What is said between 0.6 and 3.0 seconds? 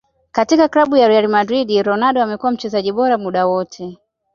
club ya Real madrid Ronaldo amekuwa mchezaji